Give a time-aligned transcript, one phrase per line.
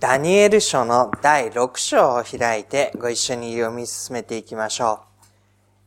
[0.00, 5.00] ダニエル書の第6章を開いてご一緒に読み進めていきましょ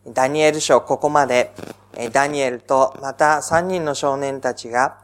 [0.06, 0.12] う。
[0.14, 1.54] ダニエル書ここまで
[2.12, 4.98] ダニエルとまた3人の少年たちが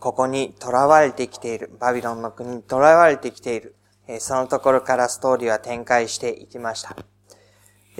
[0.00, 3.76] ここに囚われてきている、バビロンの国に囚われてきている、
[4.18, 6.96] そのところからストーリーは展開していきました。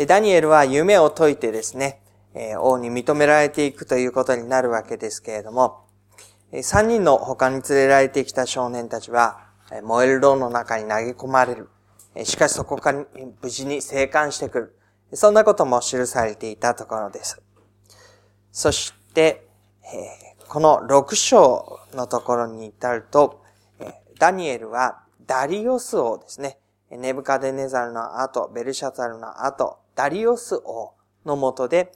[0.09, 2.03] ダニエルは夢を解いてですね、
[2.59, 5.85] 王に認められていくということになるわけですけれども、
[6.53, 9.49] 3人の他に連れられてきた少年たちは、
[9.83, 11.69] 燃える炉の中に投げ込まれる。
[12.25, 13.05] しかしそこから
[13.41, 14.77] 無事に生還してくる。
[15.13, 17.41] そんなことも記されていたところです。
[18.53, 19.49] そして、
[20.49, 23.43] この6章のところに至ると、
[24.19, 26.59] ダニエルはダリオス王ですね。
[26.91, 31.93] ネブカデネザルの後、ベルシャザルの後、ダリオス王のもとで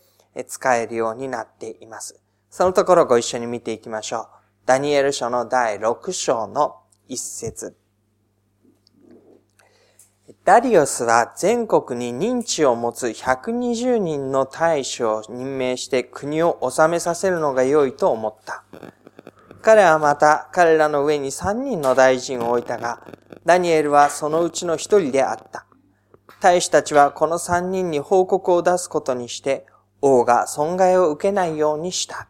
[0.46, 2.20] 使えるようになっています。
[2.48, 4.28] そのところをご一緒に見ていきましょう。
[4.66, 6.76] ダニエル書の第6章の
[7.08, 7.76] 一節。
[10.44, 18.64] ダリオスは全国に認知を持つ120人の大使を任命して国を治めさせるのが良いと思った。
[19.62, 23.02] 彼はまた彼らの上に3人の大臣を置いたが、
[23.46, 25.66] ダニエルはそのうちの一人であった。
[26.40, 29.66] 大使たちはこの3人に報告を出すことにして、
[30.02, 32.28] 王が損害を受けないようにした。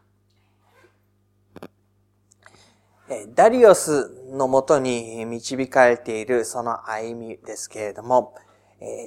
[3.34, 8.34] ダリオスのもとに導かれているその歩みですけれども、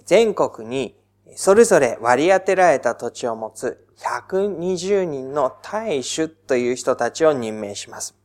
[0.05, 0.95] 全国に
[1.35, 8.15] それぞれ割り当てられた土地を持つ120人の大主という人たちを任命します。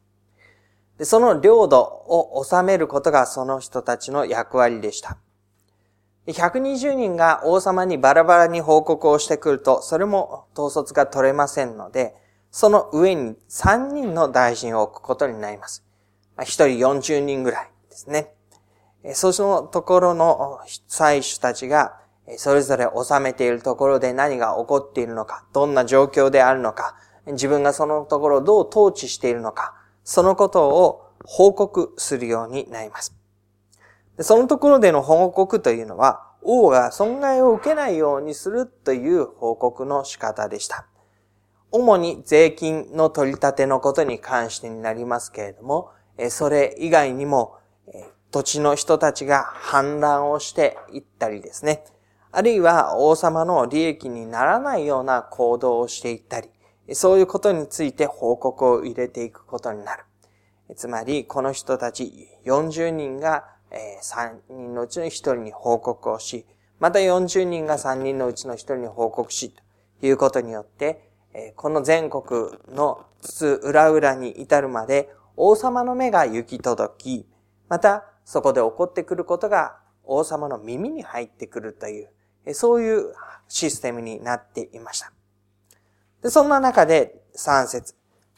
[1.00, 5.18] その領土を治めることがその人たちの役割でした。
[6.28, 12.14] 120人が王様にバラバラに報告をしてくると、それも統率が取れませんので、
[12.52, 15.82] その上に3人の大臣を置くことになります。
[16.38, 18.32] 1人40人ぐらいですね。
[19.14, 21.98] そのところの祭司たちが、
[22.36, 33.14] それぞれ治めているところで何が起こっているのか、どんな状況であるのか、自分がそのところをどう統治しているのか、そのことを報告するようになります。
[34.20, 40.86] そのところでの報告というのは、王が損害を受けないようにするという報告の仕方でした。
[41.70, 45.90] 主に税金の取り立てのことに関してになりますけれども、
[46.30, 47.56] それ以外にも、
[48.30, 51.84] 土地の人たちが反乱をしていったりですね、
[52.30, 56.48] あるいは王様の利益にならないような行動をしていったり、
[56.94, 60.04] そういうことについて報告を入れていくことになる。
[60.76, 63.44] つまり、この人たち40人が
[64.02, 66.46] 3人のうちの1人に報告をし、
[66.80, 69.54] また40人が3人のうちの1人に報告し、
[70.00, 71.10] ということによって、
[71.56, 77.26] この全国の津裏裏に至るまで王様の目が行き届き、
[77.68, 83.14] またそこで起こってくることが王様の耳に入ってくるという、そういう
[83.48, 85.12] システムになっていました。
[86.22, 87.94] でそんな中で3節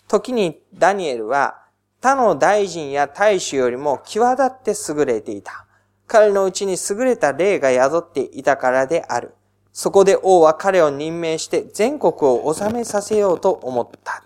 [0.09, 1.63] 時にダニエルは
[2.01, 5.67] 他の大臣や大使よりも際立って優れていた。
[6.07, 9.35] 彼のうちに優れた霊が宿っていたからである。
[9.73, 14.23] そこで王は彼を任命して全国を治めさせようと思った。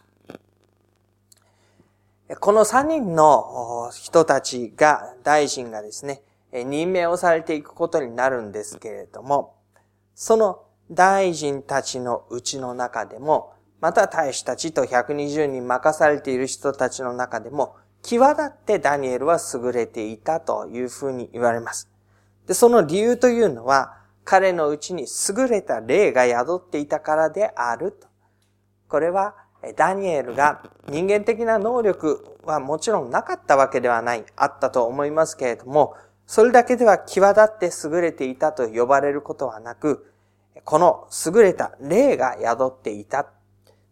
[2.36, 6.22] この三人の人たちが、大臣がですね、
[6.52, 9.54] 任命をされていくことになるんですけれども、
[10.14, 21.88] その大臣たちのうちの中でも、また大使たちと120人任されている人たちの中でも、際立ってダニエルは優れていたというふうに言われます。
[22.46, 27.98] で、その理由というのは、彼のうちに優れた霊が宿っていたからである。
[28.88, 29.34] これは、
[29.76, 35.94] ダニエルが人間的な能力はもちろんなかったわけではない、あったと思いますけれども、
[36.26, 40.12] それだけでは際立って優れていたと呼ばれることはなく、
[40.64, 43.30] この優れた霊が宿っていた。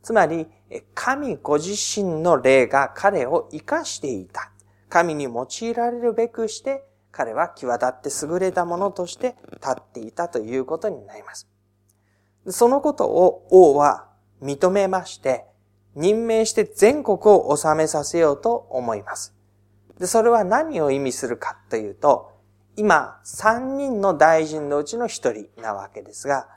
[0.02, 0.46] つまり、
[0.94, 4.52] 神ご自身の霊が彼を生かしていた。
[4.88, 11.48] 神に用いられるべくして彼は際立って優れたものとして立っていたということになります。
[12.48, 14.08] そのことを王は
[14.42, 15.46] 認めまして、
[15.96, 19.34] 任命して全国を治めさせようと思います。
[19.98, 22.32] で、それは何を意味するかというと、
[22.76, 26.48] 今、三人の大臣のうちの一人なわけですが、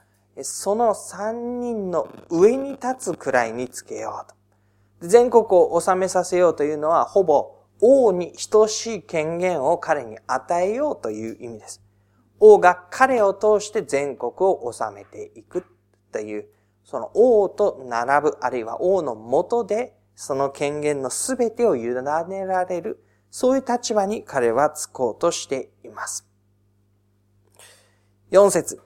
[0.42, 5.08] その三人の上に立つくらいにつけようと。
[5.08, 11.82] 全国を治めさせようというのは、ほぼ王に等しい権限を彼に与えようという意味です。
[12.42, 15.64] 王が彼を通して全国を治めていく
[16.12, 16.50] という、
[16.90, 26.28] その王と並ぶ、あるいは王の下で、その権限のすべてを委ねられる、そういう立場に彼はつこうとしています。
[28.32, 28.82] 4節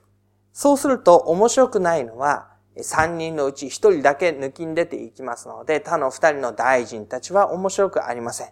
[0.52, 8.48] そうすると面白くないのは、3人のうち1人だけ抜きに出ていきますので、他の2人の大臣たちは面白くありません。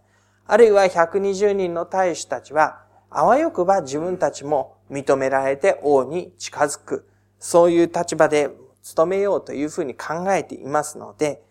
[0.46, 7.06] あるいは120人の大使たちは、あわよくば自分たちも認められて王に近づく、
[7.38, 8.48] そういう立場で
[8.82, 11.42] 務めようというふうに考えていますので、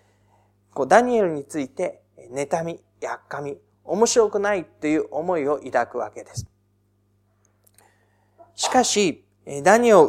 [0.73, 2.01] こうダニエルについて、
[2.31, 6.47] 妬み、やっかみ、面白くないという思いを抱くわけです。
[8.55, 9.25] しかし、
[9.63, 10.07] ダニエル、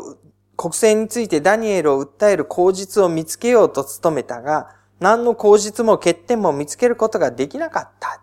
[0.56, 8.22] 国政についてダニエルを訴える口実を見つけようと努めたが、何の口実も欠点も見つけることができなかった。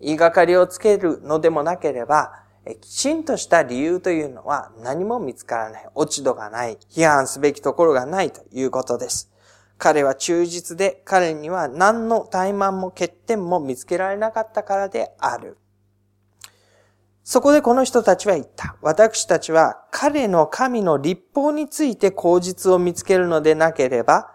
[0.00, 2.43] 言いがかりをつけるのでもなければ、
[2.80, 5.88] きちんとした理由というのは何も見つからない。
[5.94, 6.78] 落ち度がない。
[6.90, 9.30] 批判すべきところがないということです。
[9.76, 15.58] 彼は忠実で彼には何の怠慢も欠点も見つけられなかったからである。
[17.22, 18.76] そこでこの人たちは言った。
[18.80, 24.30] 私たちは彼の神の立法について口実を見つけるのでなければ、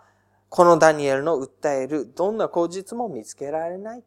[0.49, 4.03] このダニエルの訴えるどんな口実も見つけられない。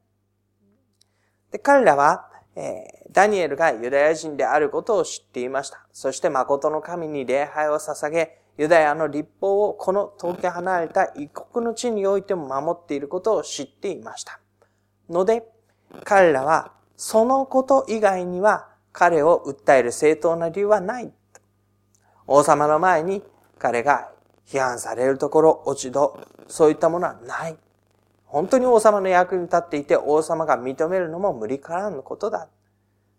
[1.53, 5.87] で彼らはえ、ダニエルがユダヤ人であることを知っていました。
[5.93, 14.39] そして誠の神に礼拝を捧げ、ユダヤの立法をこの遠く離れた一国の地においても守っていることを知っていました。
[15.09, 15.49] ので、
[16.05, 21.13] 彼らはそのこと以外には彼を訴える正当な理由はない。
[22.27, 23.23] 王様の前に
[23.59, 24.11] 彼が
[24.47, 26.19] 批判されるところ、落ち度、
[26.49, 27.57] そういったものはない。
[28.33, 32.49] 本当に王様の役に立っていて王様が認めるのも無理からぬことだ。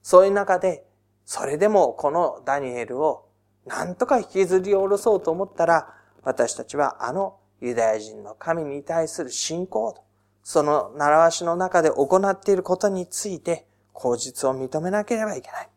[0.01, 0.87] そういう中で、
[1.23, 3.27] それでもこのダニエルを
[3.67, 5.93] 何とか引きずり下ろそうと思ったら、
[6.23, 10.03] 私たちはあのユダヤ人の神に対する信仰と、
[10.41, 15.69] その習わしの中で行っていることについて、口実を認めなければいけない。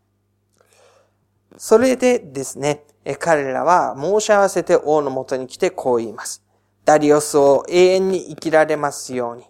[1.57, 2.85] それでですね、
[3.19, 6.46] 彼らは申し合わせて王のもとに来てこう言います。
[6.87, 9.43] ダリオスを永遠に生きられますように。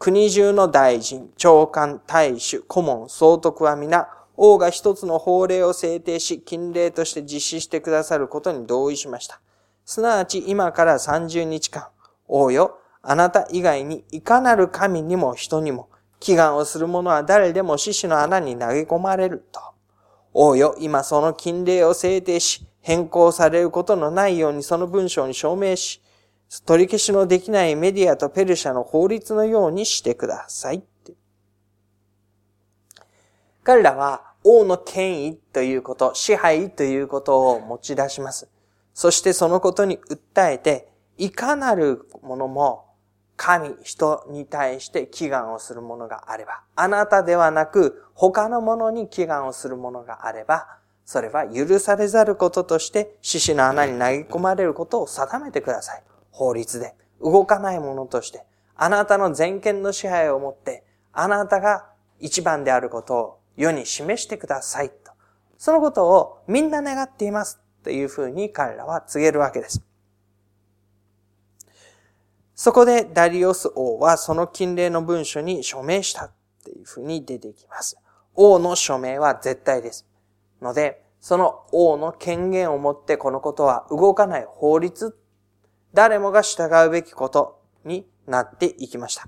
[0.00, 9.40] 国中の大臣、長官、大主、顧問、総督は皆、王が一つの法令を制定し、禁令として実施してくださることに同意しました。
[9.84, 11.86] すなわち今から30日間、
[12.26, 19.60] 王よ、あなた以外にいかなる神にも人にも、祈願をする者は誰でも獅子の穴に投げ込まれると。
[20.34, 26.02] 王よ、今その禁令を制定し、変更されることのないようにその文章に証明し、
[26.66, 30.82] 取り消しのできないメディアとペルシャの法律のようにしてください。
[33.62, 38.48] 彼らは王の権威ということ、支配ということを持ち出します。
[38.94, 40.88] そしてそのことに訴えて、
[41.18, 42.86] いかなるものも
[43.36, 50.66] 神、人に対して祈願をするものがあれば、あなたではなく他のものに祈願をするものがあれば、
[51.04, 56.02] それは許されざることとして獅子の穴に投げ込まれることを定めてください。
[56.30, 58.44] 法律で動かないものとして、
[58.76, 65.12] あなたの全権の支配をもって、あなたが一番であることを世に示してくださいと。
[65.58, 69.82] そのことをみんな願っていますというふうに彼らは告げるわけです。
[72.54, 76.30] そこでダリオス王はその禁令の文書に署名した
[76.62, 77.96] というふうに出てきます。
[78.34, 80.06] 王の署名は絶対です。
[80.60, 85.16] ので、その王の権限を持ってこのことは動かない法律
[85.92, 89.26] 誰もが従うべきことになっていきました。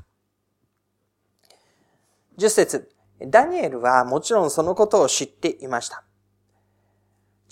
[2.37, 2.90] 十節
[3.26, 6.04] ダニエルはもちろんそのことを知っていました。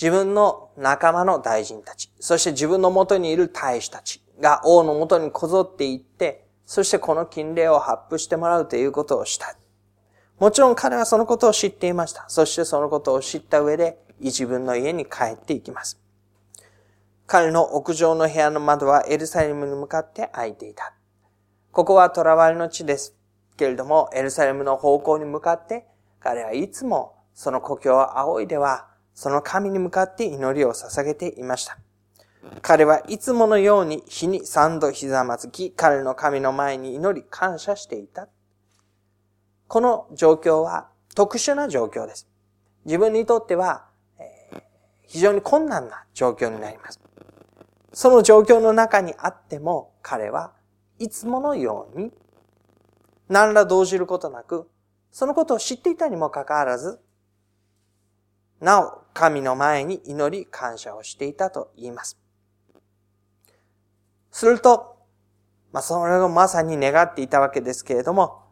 [0.01, 9.55] 自分の仲間の大臣たち、そして自分の元にいる大使たちが王の元にこぞっていって、そしてこの禁令を発布してもらうということをした。
[10.39, 12.25] もちろん彼はそのことを知っていました。
[12.29, 16.00] そしてそのことを知った上で、自分の家に帰っていきます。
[17.33, 20.95] 彼の屋上の部屋の窓はエルサレムに向かって開いていた。
[21.71, 23.17] ここは囚われの地です。
[23.57, 25.87] けれども、エルサレムの方向に向かって、
[26.19, 31.79] 彼はいつもその故郷を仰いでは、その神に向かって祈りを捧げていました。
[32.63, 38.27] 彼はいつものように日に三度ひざまずき、彼の神の前に祈り感謝していた。
[39.69, 42.29] この状況は特殊な状況です。
[42.87, 43.90] 自分にとっては、
[45.11, 47.01] 非常に困難な状況になります。
[47.93, 50.53] その状況の中にあっても彼は
[51.01, 52.13] いつものように
[53.29, 54.71] 何ら動じることなく
[55.11, 57.01] そのことを知っていたにもかかわらず
[58.61, 62.17] なお神の前に祈り感謝をしていたと言います。
[64.31, 64.97] すると、
[65.73, 68.45] まあ、それをまさに願っていたわけですけれども、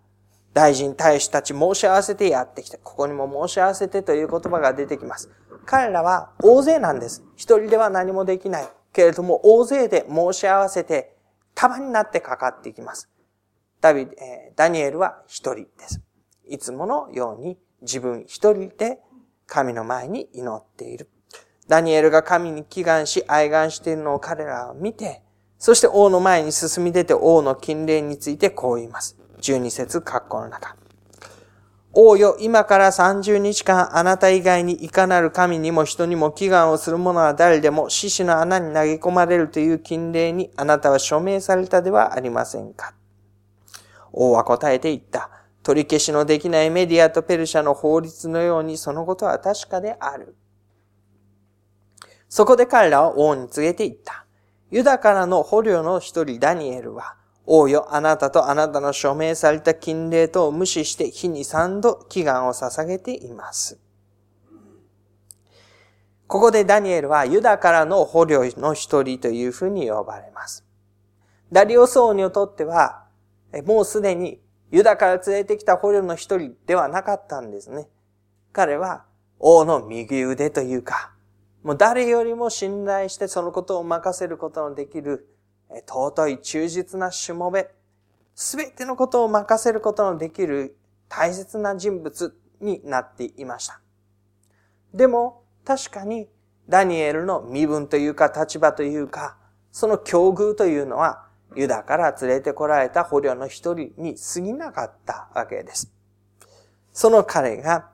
[0.54, 5.30] 大臣、大使たち申し合わせてやってきて、ここにも申し合わせてという言葉が出てきます。
[5.70, 7.22] 彼らは大勢なんです。
[7.36, 8.68] 一人では何もできない。
[8.90, 11.14] けれども、大勢で申し合わせて、
[11.54, 13.10] 束になってかかっていきます。
[13.82, 16.00] ダビ、え、ダニエルは一人です。
[16.48, 19.02] いつものように自分一人で
[19.46, 21.10] 神の前に祈っている。
[21.68, 25.22] ダニエルが神に祈願し、愛願しているのを彼らは見て、
[25.58, 29.18] そして王の前に進み出て王の禁令についてこう言います。
[29.42, 30.76] 12節括弧の中。
[32.00, 42.94] 王よ、今から30日間あなた以外にいかなる神にも人にも祈願をする者は誰でも獅子の穴に投げ込まれるという禁令にあなたは署名されたではありませんか。
[44.12, 45.28] 王は答えて言った。
[45.64, 50.36] 取り消しのできないメディアとペルシャの法律のようにそのことは確かである。
[52.28, 54.24] そこで彼らは王に告げて言った。
[54.70, 57.16] ユダからの捕虜の一人ダニエルは、
[57.50, 63.78] 王よ、あなたとあなたの署名された禁令とを無視して日に三度祈願を捧げています。
[66.26, 70.66] ここでダニエルはユダからの捕虜の一人というふうに呼ばれます。
[71.50, 73.06] ダリオス王にとっては、
[73.64, 77.88] もうすでにユダから連れてきた捕虜の一人ではなかったんですね。
[78.52, 79.06] 彼は
[79.38, 81.12] 王の右腕というか、
[81.62, 85.26] もう誰よりも信頼してそのことを任せることのできる、
[85.70, 87.70] 尊い忠実なしもべ、
[88.34, 90.76] すべてのことを任せることのできる
[91.08, 93.80] 大切な人物になっていました。
[94.94, 96.28] でも、確かに
[96.68, 99.36] ダニエルの身分というか立場というか、
[99.72, 105.90] その境遇というのは、ユダから連れてこられた捕虜の一人に過ぎなかったわけです。
[106.92, 107.90] その彼が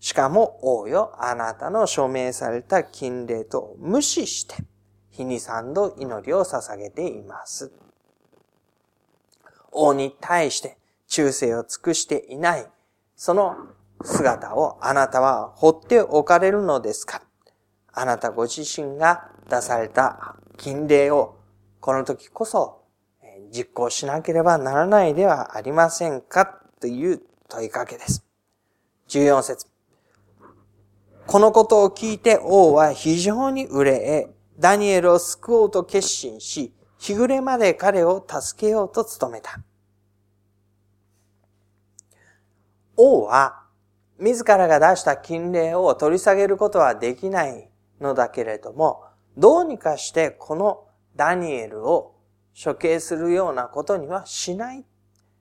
[0.00, 4.54] しかも王よ、あなたの署名された禁令と無視して、
[5.16, 7.72] 日に三度祈りを捧げています。
[9.72, 10.76] 王に対して
[11.08, 12.66] 忠誠を尽くしていない、
[13.14, 13.56] その
[14.02, 17.22] 姿をあなたは放っておかれるのですか？
[17.92, 21.36] あなたご自身が出された禁令を
[21.80, 22.82] この時こそ
[23.50, 26.60] 実行しなければならないではありませんか？
[26.80, 28.24] という問いかけです。
[29.08, 29.66] 14節
[31.26, 39.60] このことを聞いて王は非常に憂え、ダニエルを救おうと決心し、日暮れまで彼を助けようと努めた。
[42.96, 43.64] 王は、
[44.18, 47.70] 自らが出した禁令を取り下げることはできない
[48.00, 49.04] のだけれども、
[49.36, 50.84] どうにかしてこの
[51.14, 52.14] ダニエルを
[52.62, 54.84] 処刑するようなことにはしない。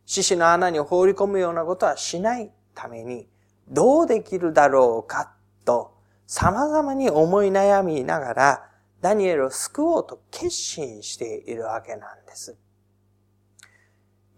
[0.06, 3.28] 獅子の穴に放り込むようなことはしないために、
[3.70, 5.32] どうできるだろうか
[5.64, 5.96] と
[6.28, 8.70] 様々に思い悩みながら、
[9.06, 12.58] ダニエルを救おうと決心しているわけなんです。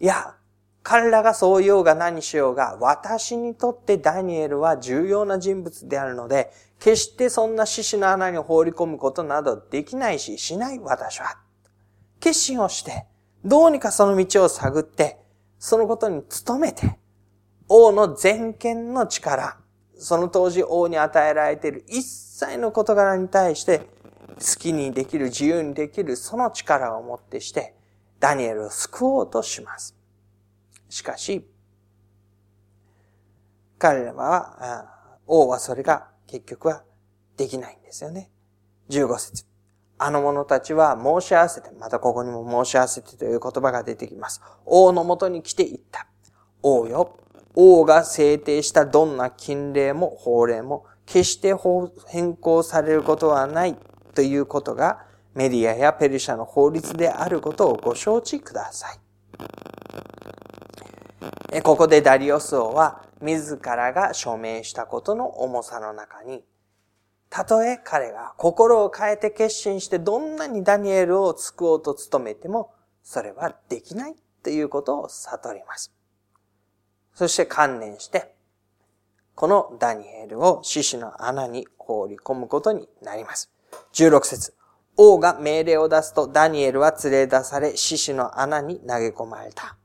[0.01, 0.35] いや、
[0.83, 11.37] 彼らがそう言おうが何しようが、私にとってダニエルは重要な人物であるので、決してそんな獅子の穴に放り込むことなどできないし、しない私は。
[12.19, 13.05] 決心をして、
[13.45, 15.17] どうにかその道を探って、
[15.57, 16.99] そのことに努めて、
[17.69, 19.59] 王の全権の力、
[19.97, 23.95] その当時王に与えられている一切の事柄に対して、
[24.39, 27.75] 好きにできる、自由にできる、その力をもってして、
[28.19, 29.95] ダニエルを救おうとします。
[30.89, 31.47] しかし、
[33.77, 36.83] 彼らは、王はそれが結局は
[37.35, 38.31] できないんですよね。
[38.89, 39.45] 15節
[39.99, 44.41] あの者たちは申し合わせて、またここにも申し合わせてという言葉が出てきます。
[44.65, 46.07] 王のもとに来て言った。
[46.61, 47.17] 王よ、
[47.55, 51.55] 王が制定したどんな禁令も法令も決して
[52.07, 53.77] 変更されることはない
[54.17, 55.05] ということが
[55.35, 58.87] メディアやペルシャの法律であることをご承知くださ
[61.53, 61.61] い。
[61.61, 66.43] ここでダリオス王は自らが署名したことの重さの中に、
[67.29, 75.93] たとえ彼が心を変えて決心してどんなにダニエルを救おうと努めても、それはできないということを悟ります。
[77.13, 78.33] そして観念して、
[79.35, 83.51] このダニエルを獅子の穴に放り込むことになります。
[83.93, 84.53] 16節
[84.95, 89.77] 王が命令を出すとダニエルは連れ出され獅子の穴に投げ込まれた。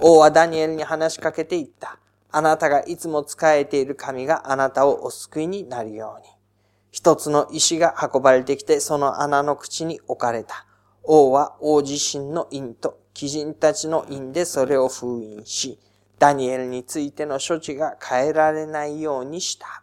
[0.00, 1.98] 王はダニエルに話しかけて言った。
[2.30, 6.28] あなたがいつも仕えている神があなたをお救いになるように。
[6.92, 10.66] 一つの石が運ばれてきてその穴の口に置かれた。
[11.02, 15.78] 王は王自身の印と鬼人たちの印でそれを封印し、
[16.18, 19.81] ダニエルについての処置が変えられないようにした。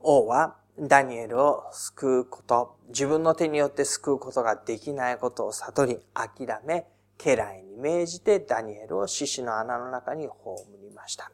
[0.00, 6.86] 王はダニエルを救うこと、自分の手によって救うことができないことを悟り、諦め、
[7.18, 11.32] 家来に命じてダニエルを獅子の穴の中に葬りました。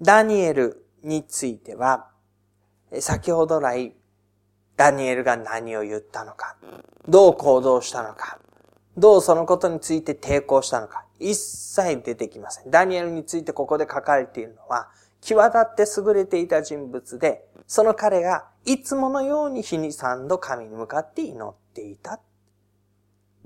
[0.00, 2.10] ダニエルについては、
[3.00, 3.96] 先ほど来、
[4.76, 6.56] ダニエルが何を言ったのか、
[7.08, 8.38] どう行動したのか、
[8.96, 12.70] どうそのことについて抵抗したのか、一切出てきません。
[12.70, 14.90] ダニエルについてここで書かれているのは、
[15.24, 22.20] 際立って優れていた人物で、その彼がいつものように日に三度神に向かって祈っていた。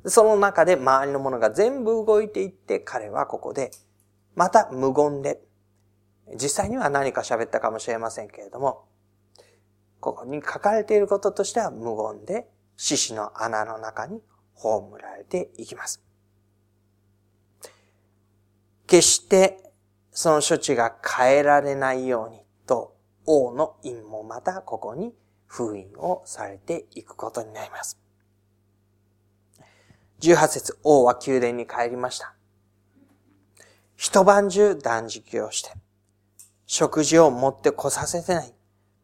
[0.04, 3.70] その中で周りのものが全部動いていって、彼はここで、
[4.34, 5.40] また無言で、
[6.34, 8.84] 実際には何か喋ったかもしれませんけれども、
[10.00, 14.20] ここに書かれていることとしては無言で、獅子の穴の中に
[14.54, 16.02] 葬られていきます。
[18.88, 19.67] 決して
[20.20, 25.14] その処置が変えられないようにと、王の印もまたここに
[25.46, 28.00] 封印をされていくことになります。
[30.18, 32.34] 18節王は宮殿に帰りました。
[33.94, 35.70] 一晩中断食をして、
[36.66, 38.52] 食事を持ってこさせてない。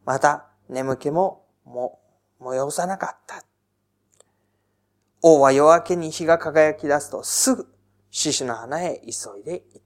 [0.04, 2.00] また、眠気もも、
[2.40, 3.44] 催さなかった。
[5.22, 7.72] 王は夜明けに日が輝き出すとすぐ
[8.10, 9.83] 獅子の花へ急いで行った。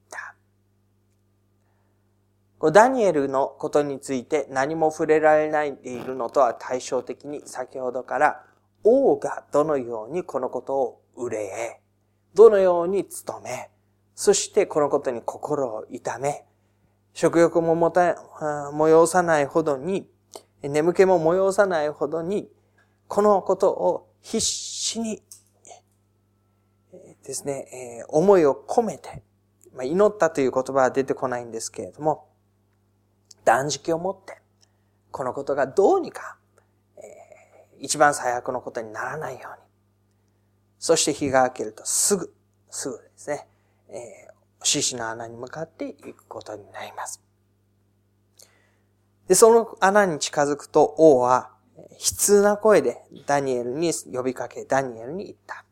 [2.73, 8.45] ダニエルのことについて何も触れられないでいるのとは対照的に先ほどから
[8.85, 11.81] 王がどのようにこのことを憂え、
[12.35, 13.71] どのように努め、
[14.15, 16.45] そしてこのことに心を痛め、
[17.13, 18.17] 食欲ももた、
[18.73, 20.09] 催さないほどに、
[20.63, 22.49] 眠気も催さないほどに、
[23.09, 25.23] このことを必死に
[27.25, 29.23] ですね、思いを込めて、
[29.83, 32.28] 祈ったという言葉は出てこないんですけれども、
[33.49, 34.43] 断食を持って、
[35.11, 36.37] このことがどうにか、
[37.81, 39.67] 一番最悪のことにならないように、
[40.79, 42.35] そして日が明けるとすぐ、
[42.69, 43.49] すぐですね、
[43.89, 47.23] えー、獅子の穴に向かっていくことになります。
[49.29, 55.65] で、その穴に近づくと王は悲痛な声でダニエルに呼びかけ、ダニエルに言った。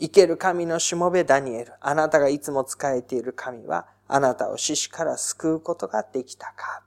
[0.00, 6.82] 生ける神のしもべダニエル、あなたがいつも仕えている神は、あなたを死死から救うことができたか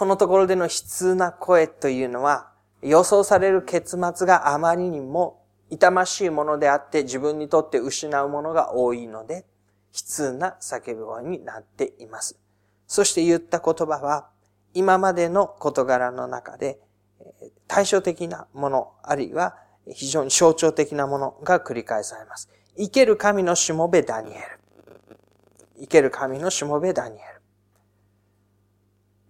[0.00, 2.48] このところでの悲痛な声というのは、
[2.80, 9.42] 予想される結末があまりにも痛ましいものであって自分にとって失うものが多いので、悲
[9.92, 12.40] 痛な叫び声になっています。
[12.86, 14.30] そして言った言葉は、
[14.72, 16.80] 今までの事柄の中で、
[17.68, 19.54] 対照的なもの、あるいは
[19.86, 22.48] 非常に象徴的なものが繰り返されます。
[22.78, 24.40] 生ける神のしもべダニエル。
[25.80, 27.24] 生ける神のしもべダニエル。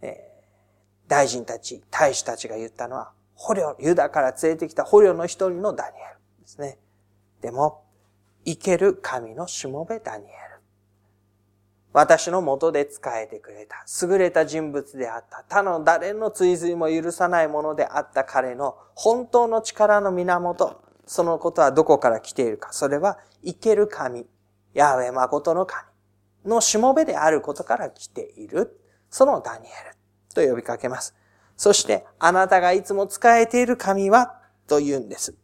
[0.02, 6.00] えー、大臣たち、大使たちが言ったのは、捕虜、ユダから連れてきた捕虜の一人のダニエ
[6.38, 6.78] ルですね。
[7.42, 7.82] でも、
[8.44, 10.32] 生ける神のしもべダニエル。
[11.92, 22.72] 私の元で仕えてくれた、優れた人物であった、他の誰の追随も許さないものであった彼の本当の力の源、そのことはどこから来ているか。
[22.72, 24.28] それは、生ける神、
[24.74, 25.88] ヤーウェ誠の神
[26.44, 28.80] のしもべであることから来ている。
[29.10, 29.99] そのダニエル
[30.34, 31.14] と呼びかけます。
[31.56, 35.34] そして、あなたがいつも使えている神は、と言うんです。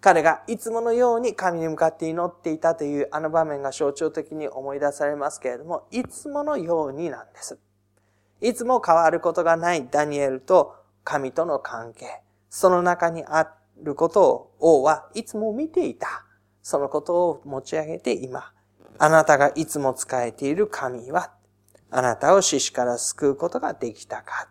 [0.00, 7.58] 彼がいつものように神に向かって祈っていたというあの場面が象徴的に思い出されますけれども、いつものようになんです。
[8.40, 16.24] いつも変わることがないダニエルと神との関係、その中にあることを王はいつも見ていた。
[16.62, 18.52] そのことを持ち上げて今、
[18.98, 21.32] あなたがいつも使えている神は、
[21.90, 24.48] あなたを死死から救うことができたか。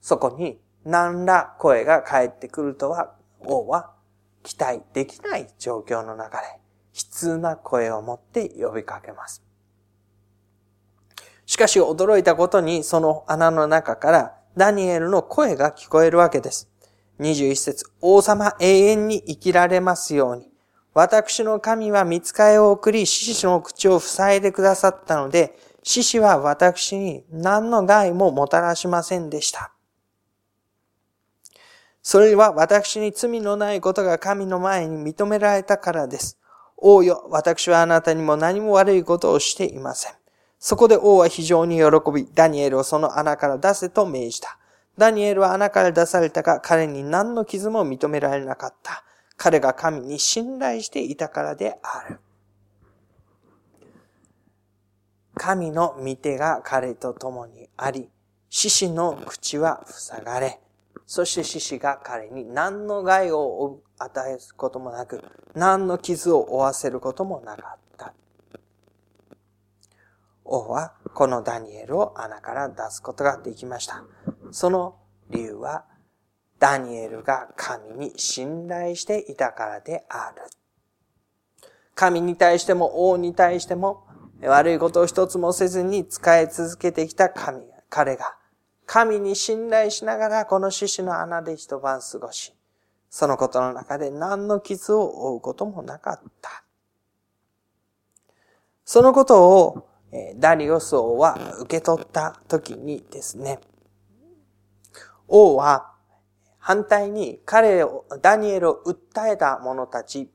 [0.00, 3.92] そこに何ら声が返ってくるとは、王は
[4.42, 6.46] 期待できない状況の中で、
[6.94, 9.42] 悲痛な声を持って呼びかけます。
[11.44, 16.68] しかし驚いたことにその穴の中からダニエルの声が聞こえるわけです。
[17.20, 20.50] 21節王様永遠に生きられますように。
[20.96, 29.74] 私の神は見つかを送り、獅子の口を塞いでくださったので、獅子は私に何の害ももたらしませんでした。
[32.00, 36.38] それは私に罪のないことが神の前に認められたからです。
[36.78, 40.14] 王よ、私はあなたにも何も悪いことをしていません。
[40.58, 44.56] そこで王は非常に喜び、ダニエルをその穴から出せと命じた。
[44.96, 49.04] ダニエルは穴から出されたが、彼に何の傷も認められなかった。
[49.36, 52.18] 彼が神に信頼していたからである。
[55.34, 58.08] 神の御手が彼と共にあり、
[58.48, 60.60] 獅子の口は塞がれ、
[61.06, 65.22] そして獅子が彼に何の害を与えることもなく、
[65.54, 68.14] 何の傷を負わせることもなかった。
[70.44, 74.04] 王はこのダニエルを穴から出すことができました。
[74.50, 74.96] その
[75.28, 75.84] 理由は、
[76.58, 80.42] ダニエルが神に信頼していたからである。
[81.94, 84.06] 神に対しても王に対しても
[84.42, 88.36] 悪いことを一つもせずに使い続けてきた神、彼が
[88.84, 92.54] 神に信頼しながらこの獅子の穴で一晩過ごし、
[93.10, 96.64] そのことの中で何の傷を負うこともなかった。
[98.84, 99.88] そのことを
[100.36, 103.58] ダリオス王は受け取った時にですね、
[105.26, 105.95] 王は
[106.66, 110.28] 反対に彼を、ダニエルを訴えた者たち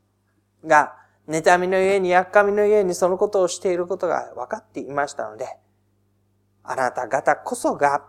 [0.66, 0.96] が、
[1.28, 5.58] 妬みの家に、やっかみの家にそのことをしていることが分かっていましたので、
[6.64, 8.06] あなた方こそが、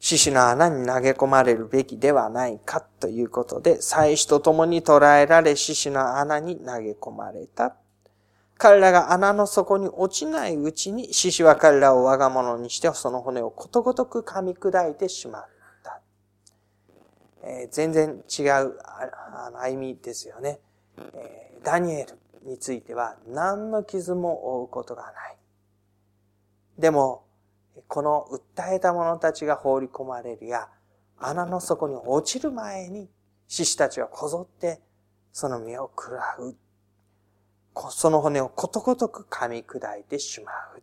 [0.00, 7.76] 獅子の穴に投げ込まれるべきではないかということで、祭司と共に捕らえられ獅子の穴に投げ込まれた
[8.58, 15.53] 彼らが穴の底に落ちないうちに、獅子は彼らを我が物にして、その骨をことごとく噛み砕いてしまった。
[17.46, 18.78] え、全然違う
[19.56, 20.60] 歩みですよね、
[20.98, 25.36] え、ダニエルについては何の傷も負うことがない。
[26.78, 27.24] でも、
[27.88, 28.26] この
[28.56, 30.68] 訴えた者たちが放り込まれるや、
[31.18, 33.08] 穴の底に落ちる前に、
[33.46, 34.80] 獅子たちはこぞって
[35.32, 36.56] その身を喰らう
[37.90, 40.82] その骨をことごとく噛み砕いてしまう。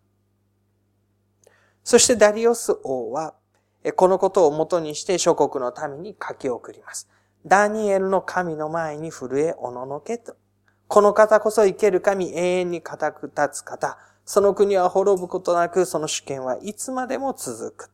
[1.83, 3.33] そしてダリオス王は、
[3.95, 7.09] このことをもとにして諸国の民に書き送ります。
[7.45, 10.35] ダニエルの神の前に震えおののけと。
[10.87, 13.97] この方こそ生ける神永遠に固く立つ方。
[14.25, 17.91] その国は滅ぶことなく、その主権はいつまでも続く。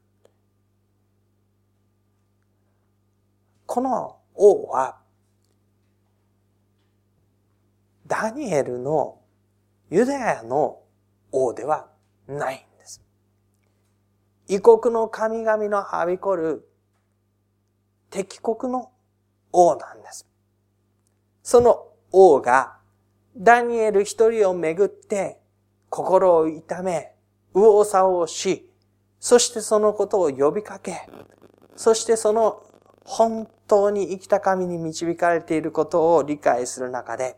[3.65, 4.97] この王は、
[8.05, 9.19] ダニエルの
[9.89, 10.81] ユダヤの
[11.31, 11.87] 王では
[12.27, 12.66] ない。
[14.47, 16.67] 異国の神々のはびこる
[18.09, 18.91] 敵国の
[19.51, 20.25] 王なんです。
[21.43, 22.77] その王が
[23.35, 25.39] ダニエル一人をめぐって
[25.89, 27.13] 心を痛め、
[27.53, 28.69] 右往左往し、
[29.19, 31.07] そしてそのことを呼びかけ、
[31.75, 32.63] そしてその
[33.03, 37.37] 本当に生きた神に導かれていることを理解する中で、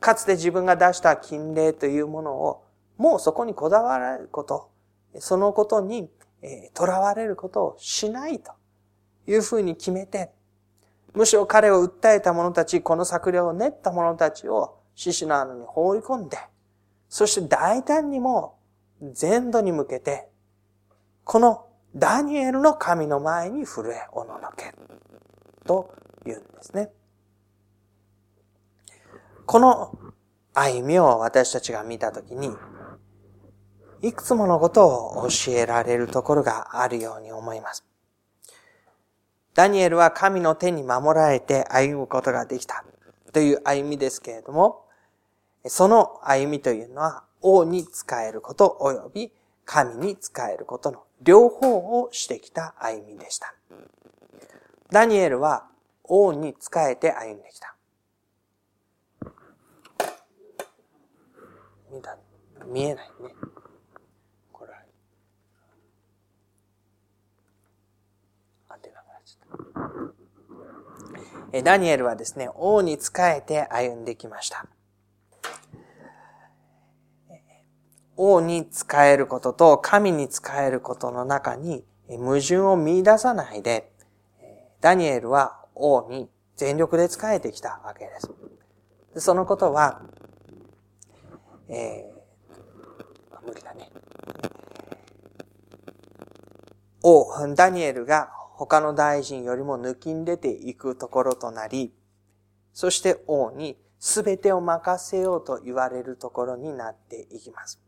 [0.00, 2.64] かつて自分が出した金礼というものを、
[2.96, 4.70] もうそこにこだわられること、
[5.16, 6.10] そのことに、
[6.42, 8.52] えー、囚われることをしないと
[9.26, 10.30] いうふうに決めて、
[11.14, 16.38] むしろ彼を訴えた者たち、この策略を練った者たちを獅子の穴に放り込んで、
[17.08, 18.58] そして大胆にも
[19.12, 20.28] 全土に向けて、
[21.24, 24.74] このダニエルの神の前に震えおののけ、
[25.64, 25.94] と
[26.24, 26.90] 言うんですね。
[29.46, 29.98] この
[30.52, 32.50] 歩みを私たちが見たときに、
[34.02, 37.84] いくつものことを教えられるところがあるように思います。
[39.54, 42.84] ダニエルは神の手に守られて歩むことができた
[43.32, 44.84] という歩みですけれども、
[45.66, 49.32] その歩みというのは王に使えること及び
[49.64, 53.54] 神に使えることの両方をしてきた歩みでした。
[54.90, 55.66] ダニエルは
[56.04, 57.58] 王に仕えて歩んでき。
[62.00, 62.16] た、
[62.66, 63.34] 見えないね。
[64.52, 64.72] これ、
[68.68, 69.47] 当てなくなっちゃった。
[71.64, 74.66] ダニエルはですね、王に仕えて歩んできました。
[78.16, 83.92] 王に仕えることと神に仕えることの中に矛盾を見出さないで、
[84.80, 88.20] ダニエルは王に全力で仕えてきたわけで
[89.14, 89.24] す。
[89.24, 90.02] そのことは、
[91.68, 93.90] えー、無理だね。
[97.02, 101.94] 王、ダニエルが他の大臣よりも抜きん出ていくところとなり、
[102.72, 107.80] そして王に全てを任せようと言われるところになっていきます。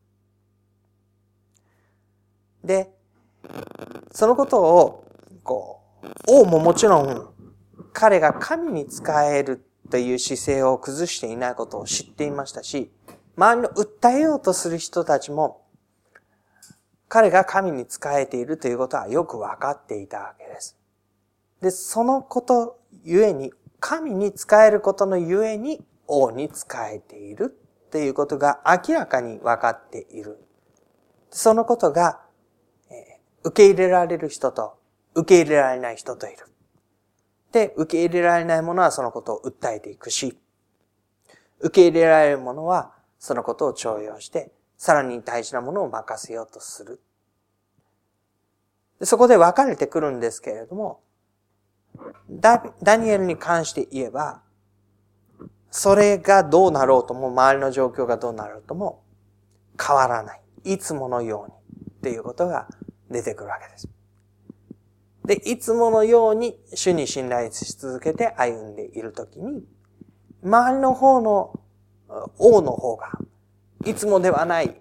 [2.63, 2.93] で、
[4.13, 5.05] そのことを、
[5.43, 7.35] こう、王ももちろん
[7.93, 12.93] 彼が神に仕えるという姿勢を崩していないことを知っていましたし、
[13.37, 15.60] 周りの訴えようとする人たちも、
[17.11, 20.79] 彼が神に仕えているということはよく分かっていたわけです。
[21.61, 27.55] で、そのことゆえに、神に仕えることのゆえに王に仕えている
[27.87, 30.39] っていうことが明らかに分かっている。
[31.31, 32.21] そのことが、
[32.91, 34.81] え、受け入れられる人と
[35.15, 36.47] 受け入れられない人といる。
[37.53, 40.39] で、受け入れられない者はそのことを訴えていくし、
[41.59, 47.03] 受け入れられる者はそのことを重用して、さらに大事なものを任せようとする。
[49.03, 51.03] そこで分かれてくるんですけれども、
[52.31, 54.41] ダダニエルに関して言えば、
[55.71, 59.03] それがどうなろうとも、周りの状況がどうなろうとも、
[59.79, 60.41] 変わらない。
[60.65, 61.87] いつものように。
[61.99, 62.67] っていうことが
[63.11, 63.89] 出てくるわけです。
[65.27, 69.63] で、いつものように主に信頼し続けて歩んでいるときに、
[70.43, 71.61] 周りの方の
[72.39, 73.19] 王の方が、
[73.85, 74.77] いつもではない、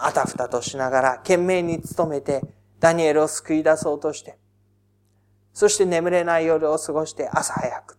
[0.00, 2.42] あたふたとしながら懸命に努めて、
[2.78, 4.38] ダニエルを救い出そうとして、
[5.52, 7.98] そして眠れない夜を過ごして朝早く。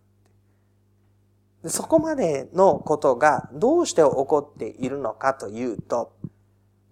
[1.66, 6.12] そこまでのことがどうして起こっているのかというと、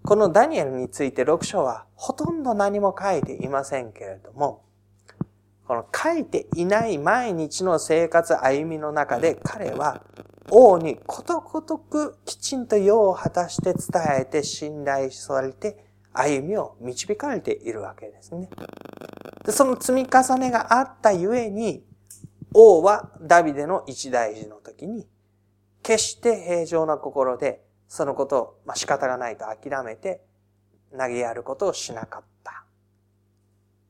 [0.04, 4.62] このダニエルについて6章はほとんど何も書いていませんけれども、
[5.66, 10.02] この書いていない毎日の生活歩みの中で彼は
[10.50, 18.48] 王にことごとくきちんと用を果たして伝えて信頼されて歩みを導かれているわけですね。
[19.44, 21.84] でその積み重ねがあったゆえに、
[22.54, 25.06] 王はダビデの一大事の時に、
[25.82, 30.22] 決して平常な心で、そのことを、まあ、仕方がないと諦めて、
[30.92, 32.64] 投げやることをしなかった。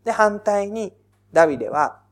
[0.04, 0.92] で、反対に、
[1.32, 2.02] ダビデは、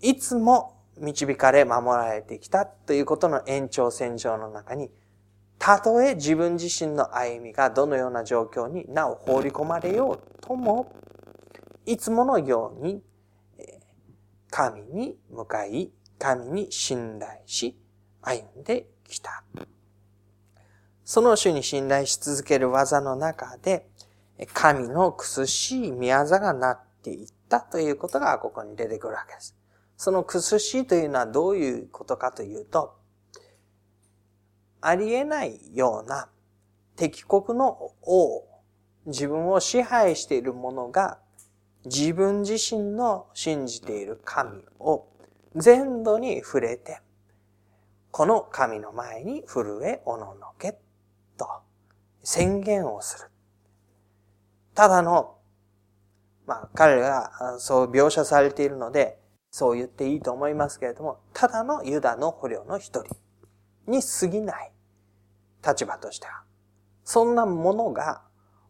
[0.00, 4.90] いつも導かれ守られてきたということの延長線上の中に、
[5.58, 10.94] たとえ自分自身の歩みがどのような状況になお放り込まれようとも、
[11.86, 13.02] いつものように、
[14.50, 17.78] 神に向かい、神に信頼し、
[18.20, 19.44] 歩んできた。
[21.04, 23.88] その主に信頼し続ける技の中で、
[24.52, 29.56] 神の苦しい宮座がなっていったということがここに出てくるわけです。
[30.02, 32.96] その苦しいというのはどういうことかというと、
[34.80, 36.28] ありえないような
[36.96, 38.42] 敵国の王、
[39.06, 41.20] 自分を支配している者が
[41.84, 45.06] 自分自身の信じている神を
[45.54, 47.00] 全土に触れて、
[48.10, 50.80] この神の前に震えおののけ
[51.36, 51.46] と
[52.24, 53.28] 宣言をする。
[54.74, 55.36] ただの、
[56.44, 59.21] まあ彼がそう描写されているので、
[59.52, 63.14] そう言っていいと思いますけれども、ただのユダの捕虜の一人
[63.86, 64.72] に過ぎない
[65.64, 66.42] 立場としては。
[67.04, 68.22] そんなものが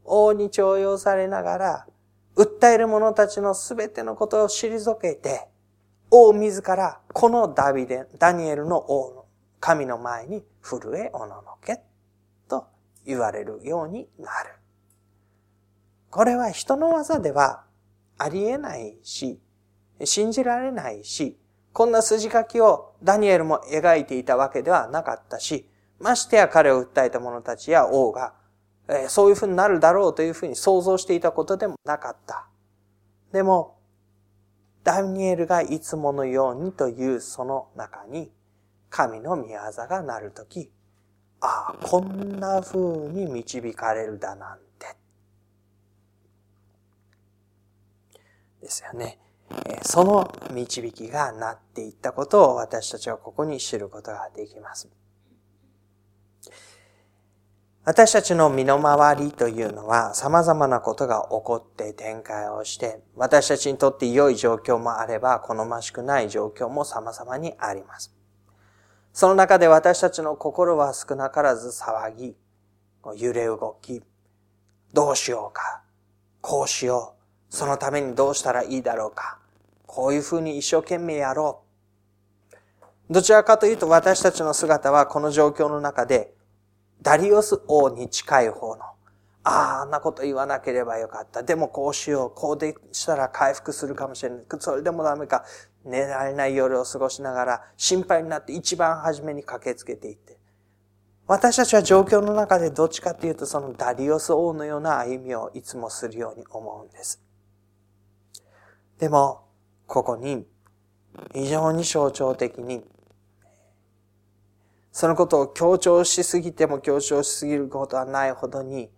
[0.04, 1.86] 王に重用されながら、
[2.34, 5.46] 訴える者たちのすべてのことを退けて、
[6.10, 9.24] 王自らこのダビデ、ダニエルの王の
[9.60, 11.80] 神の前に震えおののけ
[12.48, 12.66] と
[13.06, 14.54] 言われるようになる。
[16.10, 17.62] これは人の技では
[18.18, 19.40] ありえないし、
[20.06, 21.38] 信じられないし、
[21.72, 28.34] こんな筋書きをダニエルも描いていたわけではなかったし、ましてや彼を訴えた者たちや王が、
[28.88, 32.48] えそういうふうになるだろうというふうに想像していたことでもなかった。
[33.32, 33.78] でも、
[34.84, 38.32] ダニエルがいつものようにというその中に、
[38.90, 40.70] 神の御業がなるとき、
[41.40, 44.96] ああ、こんな風に導かれるだなんて。
[48.60, 49.18] ですよね。
[49.82, 54.88] その導きがなっていったことを私たちはここに知ることができます。
[57.84, 68.14] 私たちの身の回りというのは様々なことが起こって展開をして、私たちにとって良い状況もあれば好ましくない状況も様々にあります。
[69.12, 72.36] その中で私たちの心は少なからず騒ぎ、
[73.16, 74.00] 揺れ動き、
[74.92, 75.82] どうしようか、
[76.40, 77.16] こうしよ
[77.50, 79.40] う、そのためにどうしたらいいだろうか、
[79.92, 81.60] こういうふうに一生懸命やろ
[83.10, 83.12] う。
[83.12, 86.32] どちらかというと私たちの姿はこの状況の中で
[87.02, 88.84] ダリオス王に近い方の、
[89.44, 91.42] ああ、あんなこと言わなければよかった。
[91.42, 92.30] でもこうしよう。
[92.34, 94.44] こうでしたら回復するかもしれない。
[94.60, 95.44] それでもダメか。
[95.84, 100.38] 寝られない夜を過ごしながら心配になって一番初めに駆けつけていって。
[101.26, 107.20] 私たちは状況の中でどっちかっていうとそのダリオス王のような歩みをいつもするように思うんです。
[108.98, 109.42] でも、
[109.92, 110.46] ここに
[111.34, 112.82] 非常に象徴的に、
[114.90, 118.90] そのことを強調しすぎても強調しすぎることはないほどに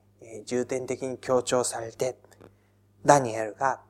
[0.47, 2.17] 重点的に強調されて、
[3.05, 3.81] ダニエルが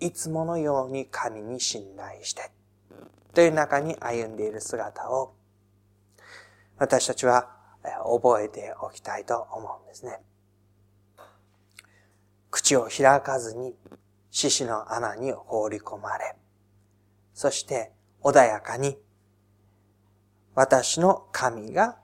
[0.00, 2.50] いつものように神に信頼して、
[3.34, 5.34] という中に歩んでいる姿を、
[6.78, 7.46] 私たちは
[8.06, 10.18] 覚えておきたいと思うんですね。
[12.50, 13.74] 口を開かずに
[14.30, 16.34] 獅子の穴に放り込まれ、
[17.34, 17.92] そして
[18.22, 18.96] 穏やかに
[20.54, 21.98] 私の神が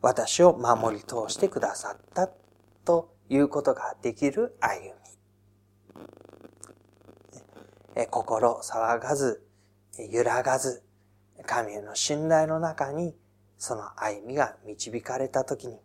[0.00, 2.28] 私を守り通してくださった
[2.84, 4.92] ということができる歩み。
[8.10, 9.46] 心騒がず、
[10.10, 10.82] 揺らがず、
[11.44, 13.14] 神への信頼の中に
[13.58, 15.78] その歩みが導かれたときに、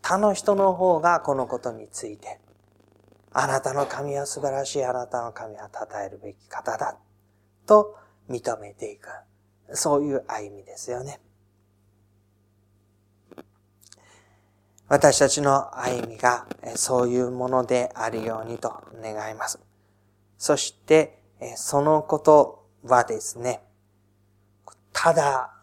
[0.00, 2.40] 他の人の方がこのことについて、
[3.32, 6.96] あなたの神は素晴らしい、あなたの神は称えるべき方だ、
[7.66, 7.96] と
[8.28, 9.08] 認めていく。
[9.74, 11.20] そういう歩みですよね。
[14.88, 16.46] 私たちの歩みが
[16.76, 19.58] そういうものであるようにと願います。
[20.36, 21.22] そして、
[21.56, 23.62] そのことはですね、
[24.92, 25.54] ただ、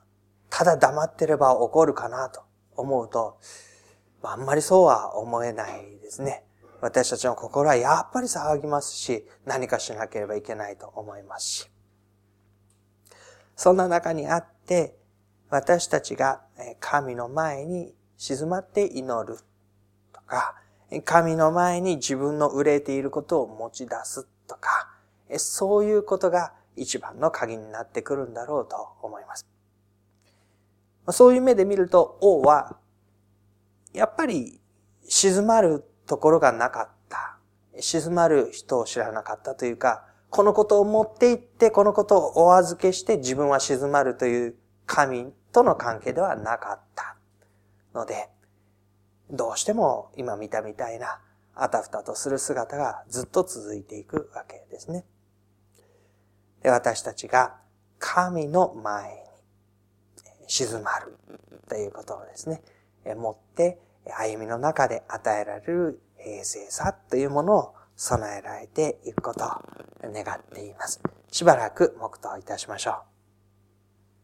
[0.50, 2.42] ただ黙ってれば起こるかなと
[2.76, 3.38] 思うと、
[4.24, 6.44] あんまりそうは思えないですね。
[6.82, 11.72] 私たちの心はやっぱり騒ぎますし、何かしなければいけないと思いますし。
[13.60, 14.96] そんな中にあって、
[15.50, 16.40] 私たちが
[16.80, 19.38] 神の前に静まって祈る
[20.14, 20.56] とか、
[21.04, 24.88] 神の前に自分の憂えていることを持ち出すとか、
[25.36, 29.46] そういうことが一番の鍵になってくるんだろうと思います。
[31.10, 32.78] そういう目で見ると、王は、
[33.92, 34.62] やっぱり
[35.04, 37.38] 静まるところがなかった。
[37.82, 47.16] 静まる人を知らなかったというか、このことを持っていって、このことをお預けして自分は静まるという神との関係ではなかった
[47.94, 48.30] ので、
[49.32, 51.20] どうしても今見たみたいな
[51.56, 55.06] あたふたとする姿がずっと続いていくわけですね。
[56.62, 57.58] で私たちが
[58.00, 59.12] 神の前
[60.42, 61.18] に静まる
[61.68, 62.62] ということをですね、
[63.16, 63.80] 持って
[64.18, 69.50] 歩みの中で与えられる平静さというものを備えられていくことを
[70.14, 71.02] 願っています。
[71.30, 73.19] しばらく黙祷いたしましょう。